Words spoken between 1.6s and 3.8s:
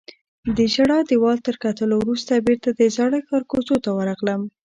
کتلو وروسته بیرته د زاړه ښار کوڅو